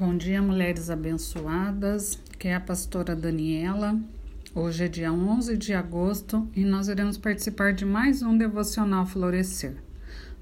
Bom 0.00 0.16
dia, 0.16 0.40
mulheres 0.40 0.88
abençoadas, 0.88 2.18
que 2.38 2.48
é 2.48 2.54
a 2.54 2.60
pastora 2.60 3.14
Daniela. 3.14 4.00
Hoje 4.54 4.84
é 4.84 4.88
dia 4.88 5.12
11 5.12 5.58
de 5.58 5.74
agosto 5.74 6.48
e 6.56 6.64
nós 6.64 6.88
iremos 6.88 7.18
participar 7.18 7.74
de 7.74 7.84
mais 7.84 8.22
um 8.22 8.34
devocional 8.34 9.04
Florescer. 9.04 9.74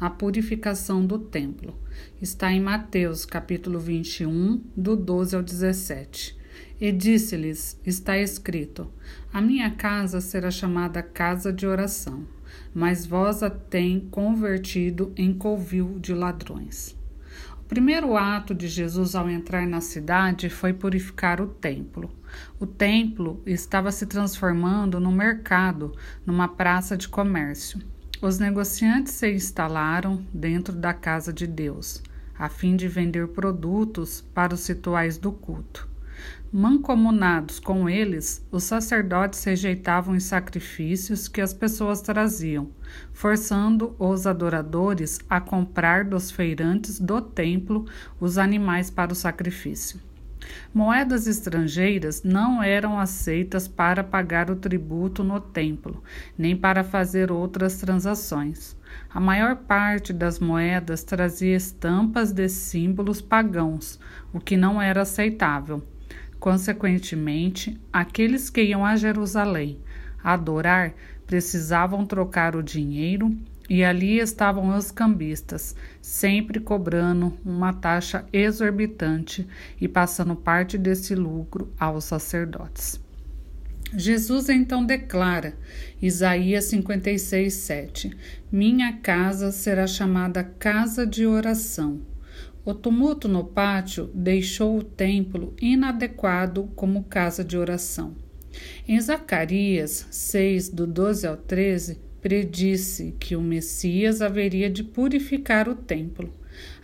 A 0.00 0.08
purificação 0.08 1.04
do 1.04 1.18
templo. 1.18 1.78
Está 2.18 2.50
em 2.50 2.62
Mateus, 2.62 3.26
capítulo 3.26 3.78
21, 3.78 4.58
do 4.74 4.96
12 4.96 5.36
ao 5.36 5.42
17. 5.42 6.34
E 6.80 6.90
disse-lhes: 6.90 7.78
Está 7.84 8.16
escrito: 8.16 8.90
A 9.30 9.42
minha 9.42 9.70
casa 9.70 10.22
será 10.22 10.50
chamada 10.50 11.02
casa 11.02 11.52
de 11.52 11.66
oração, 11.66 12.26
mas 12.72 13.04
vós 13.04 13.42
a 13.42 13.50
tem 13.50 14.00
convertido 14.00 15.12
em 15.14 15.30
covil 15.34 15.98
de 15.98 16.14
ladrões 16.14 17.01
primeiro 17.72 18.18
ato 18.18 18.54
de 18.54 18.68
Jesus 18.68 19.14
ao 19.14 19.30
entrar 19.30 19.66
na 19.66 19.80
cidade 19.80 20.50
foi 20.50 20.74
purificar 20.74 21.40
o 21.40 21.46
templo. 21.46 22.10
O 22.60 22.66
templo 22.66 23.40
estava 23.46 23.90
se 23.90 24.04
transformando 24.04 25.00
num 25.00 25.10
mercado, 25.10 25.96
numa 26.26 26.46
praça 26.46 26.98
de 26.98 27.08
comércio. 27.08 27.80
Os 28.20 28.38
negociantes 28.38 29.14
se 29.14 29.32
instalaram 29.32 30.22
dentro 30.34 30.76
da 30.76 30.92
casa 30.92 31.32
de 31.32 31.46
Deus, 31.46 32.02
a 32.38 32.46
fim 32.50 32.76
de 32.76 32.88
vender 32.88 33.28
produtos 33.28 34.20
para 34.20 34.52
os 34.52 34.66
rituais 34.66 35.16
do 35.16 35.32
culto. 35.32 35.91
Mancomunados 36.52 37.58
com 37.58 37.88
eles, 37.88 38.46
os 38.50 38.64
sacerdotes 38.64 39.42
rejeitavam 39.44 40.14
os 40.14 40.24
sacrifícios 40.24 41.26
que 41.26 41.40
as 41.40 41.54
pessoas 41.54 42.02
traziam, 42.02 42.70
forçando 43.12 43.96
os 43.98 44.26
adoradores 44.26 45.18
a 45.30 45.40
comprar 45.40 46.04
dos 46.04 46.30
feirantes 46.30 47.00
do 47.00 47.22
templo 47.22 47.86
os 48.20 48.36
animais 48.36 48.90
para 48.90 49.12
o 49.12 49.16
sacrifício. 49.16 49.98
Moedas 50.74 51.26
estrangeiras 51.26 52.22
não 52.22 52.62
eram 52.62 52.98
aceitas 52.98 53.68
para 53.68 54.02
pagar 54.02 54.50
o 54.50 54.56
tributo 54.56 55.22
no 55.22 55.40
templo, 55.40 56.02
nem 56.36 56.56
para 56.56 56.82
fazer 56.82 57.30
outras 57.30 57.76
transações. 57.78 58.76
A 59.08 59.20
maior 59.20 59.56
parte 59.56 60.12
das 60.12 60.38
moedas 60.38 61.04
trazia 61.04 61.56
estampas 61.56 62.32
de 62.32 62.48
símbolos 62.48 63.20
pagãos, 63.20 63.98
o 64.32 64.40
que 64.40 64.56
não 64.56 64.80
era 64.80 65.02
aceitável. 65.02 65.82
Consequentemente, 66.42 67.80
aqueles 67.92 68.50
que 68.50 68.64
iam 68.64 68.84
a 68.84 68.96
Jerusalém 68.96 69.78
adorar 70.24 70.92
precisavam 71.24 72.04
trocar 72.04 72.56
o 72.56 72.62
dinheiro 72.64 73.32
e 73.70 73.84
ali 73.84 74.18
estavam 74.18 74.76
os 74.76 74.90
cambistas, 74.90 75.76
sempre 76.00 76.58
cobrando 76.58 77.32
uma 77.44 77.72
taxa 77.72 78.26
exorbitante 78.32 79.46
e 79.80 79.86
passando 79.86 80.34
parte 80.34 80.76
desse 80.76 81.14
lucro 81.14 81.72
aos 81.78 82.06
sacerdotes. 82.06 83.00
Jesus 83.96 84.48
então 84.48 84.84
declara, 84.84 85.54
Isaías 86.02 86.64
56, 86.64 87.54
7: 87.54 88.16
Minha 88.50 88.94
casa 88.94 89.52
será 89.52 89.86
chamada 89.86 90.42
casa 90.42 91.06
de 91.06 91.24
oração 91.24 92.00
o 92.64 92.72
tumulto 92.72 93.26
no 93.26 93.44
pátio 93.44 94.08
deixou 94.14 94.78
o 94.78 94.84
templo 94.84 95.52
inadequado 95.60 96.70
como 96.76 97.04
casa 97.04 97.42
de 97.42 97.58
oração. 97.58 98.14
Em 98.86 99.00
Zacarias 99.00 100.06
6, 100.10 100.68
do 100.68 100.86
12 100.86 101.26
ao 101.26 101.36
13, 101.36 101.98
predisse 102.20 103.16
que 103.18 103.34
o 103.34 103.40
Messias 103.40 104.22
haveria 104.22 104.70
de 104.70 104.84
purificar 104.84 105.68
o 105.68 105.74
templo. 105.74 106.32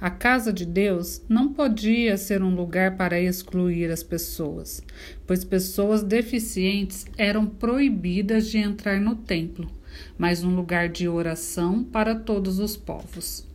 A 0.00 0.10
casa 0.10 0.52
de 0.52 0.64
Deus 0.64 1.22
não 1.28 1.52
podia 1.52 2.16
ser 2.16 2.42
um 2.42 2.54
lugar 2.54 2.96
para 2.96 3.20
excluir 3.20 3.90
as 3.90 4.02
pessoas, 4.02 4.82
pois 5.26 5.44
pessoas 5.44 6.02
deficientes 6.02 7.06
eram 7.16 7.46
proibidas 7.46 8.48
de 8.48 8.58
entrar 8.58 8.98
no 9.00 9.14
templo, 9.14 9.70
mas 10.16 10.42
um 10.42 10.56
lugar 10.56 10.88
de 10.88 11.06
oração 11.06 11.84
para 11.84 12.16
todos 12.16 12.58
os 12.58 12.76
povos. 12.76 13.46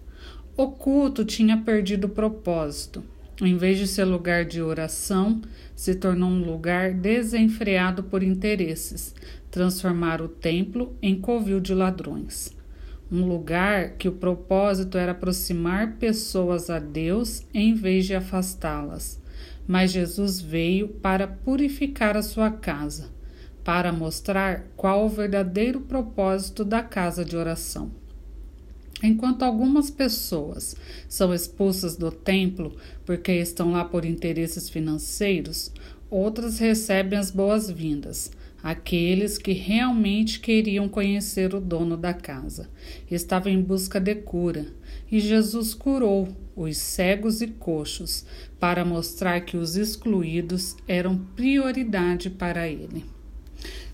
O 0.56 0.68
culto 0.68 1.26
tinha 1.26 1.58
perdido 1.58 2.06
o 2.06 2.10
propósito. 2.10 3.04
Em 3.42 3.58
vez 3.58 3.80
de 3.80 3.88
ser 3.88 4.06
lugar 4.06 4.46
de 4.46 4.62
oração, 4.62 5.42
se 5.76 5.96
tornou 5.96 6.30
um 6.30 6.46
lugar 6.46 6.94
desenfreado 6.94 8.04
por 8.04 8.22
interesses, 8.22 9.16
transformar 9.50 10.22
o 10.22 10.28
templo 10.28 10.96
em 11.02 11.20
covil 11.20 11.60
de 11.60 11.74
ladrões. 11.74 12.56
Um 13.12 13.26
lugar 13.26 13.94
que 13.98 14.08
o 14.08 14.12
propósito 14.12 14.96
era 14.96 15.14
aproximar 15.14 15.94
pessoas 15.94 16.70
a 16.70 16.78
Deus 16.78 17.42
em 17.52 17.74
vez 17.74 18.06
de 18.06 18.14
afastá-las. 18.14 19.20
Mas 19.68 19.92
Jesus 19.92 20.40
veio 20.40 20.88
para 20.88 21.26
purificar 21.28 22.16
a 22.16 22.22
sua 22.22 22.52
casa, 22.52 23.10
para 23.64 23.92
mostrar 23.92 24.68
qual 24.78 25.08
o 25.08 25.10
verdadeiro 25.10 25.82
propósito 25.82 26.64
da 26.64 26.84
casa 26.84 27.26
de 27.26 27.36
oração. 27.36 28.03
Enquanto 29.06 29.44
algumas 29.44 29.92
pessoas 29.92 30.78
são 31.10 31.34
expulsas 31.34 31.98
do 31.98 32.10
templo 32.10 32.78
porque 33.06 33.34
estão 33.34 33.74
lá 33.74 33.84
por 33.84 34.06
interesses 34.06 34.70
financeiros, 34.70 35.74
outras 36.10 36.58
recebem 36.58 37.20
as 37.20 37.30
boas-vindas, 37.30 38.32
aqueles 38.64 39.38
que 39.38 39.52
realmente 39.52 40.40
queriam 40.40 40.88
conhecer 40.88 41.54
o 41.54 41.60
dono 41.60 41.98
da 41.98 42.14
casa. 42.14 42.70
Estavam 43.12 43.52
em 43.52 43.62
busca 43.62 44.00
de 44.00 44.16
cura, 44.16 44.68
e 45.12 45.20
Jesus 45.20 45.74
curou 45.74 46.30
os 46.56 46.78
cegos 46.78 47.42
e 47.42 47.48
coxos 47.48 48.26
para 48.58 48.86
mostrar 48.86 49.42
que 49.42 49.58
os 49.58 49.76
excluídos 49.76 50.78
eram 50.88 51.18
prioridade 51.36 52.30
para 52.30 52.70
ele. 52.70 53.13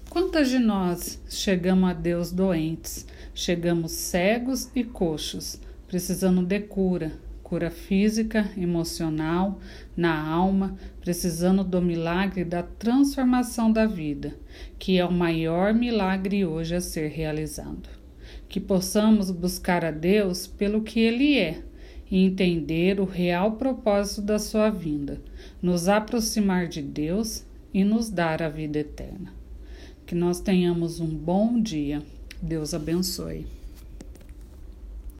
Quantas 0.09 0.49
de 0.49 0.57
nós 0.57 1.21
chegamos 1.29 1.87
a 1.87 1.93
Deus 1.93 2.31
doentes, 2.31 3.05
chegamos 3.31 3.91
cegos 3.91 4.67
e 4.75 4.83
coxos, 4.83 5.61
precisando 5.87 6.41
de 6.41 6.61
cura, 6.61 7.11
cura 7.43 7.69
física, 7.69 8.49
emocional, 8.57 9.59
na 9.95 10.19
alma, 10.19 10.75
precisando 10.99 11.63
do 11.63 11.79
milagre 11.79 12.43
da 12.43 12.63
transformação 12.63 13.71
da 13.71 13.85
vida, 13.85 14.35
que 14.79 14.97
é 14.97 15.05
o 15.05 15.11
maior 15.11 15.75
milagre 15.75 16.43
hoje 16.43 16.73
a 16.73 16.81
ser 16.81 17.09
realizado. 17.09 17.87
Que 18.47 18.59
possamos 18.59 19.29
buscar 19.29 19.85
a 19.85 19.91
Deus 19.91 20.47
pelo 20.47 20.81
que 20.81 20.99
Ele 20.99 21.37
é 21.37 21.61
e 22.09 22.25
entender 22.25 22.99
o 22.99 23.05
real 23.05 23.57
propósito 23.57 24.23
da 24.23 24.39
Sua 24.39 24.71
vinda, 24.71 25.21
nos 25.61 25.87
aproximar 25.87 26.67
de 26.67 26.81
Deus 26.81 27.45
e 27.71 27.83
nos 27.83 28.09
dar 28.09 28.41
a 28.41 28.49
vida 28.49 28.79
eterna. 28.79 29.38
Que 30.09 30.15
nós 30.15 30.39
tenhamos 30.39 30.99
um 30.99 31.05
bom 31.05 31.61
dia. 31.61 32.01
Deus 32.41 32.73
abençoe. 32.73 33.45